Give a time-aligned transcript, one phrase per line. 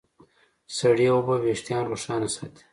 [0.77, 2.63] سړې اوبه وېښتيان روښانه ساتي.